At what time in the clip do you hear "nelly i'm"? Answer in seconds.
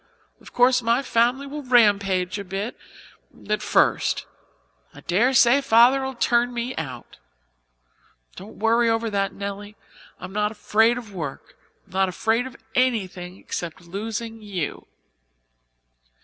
9.31-10.33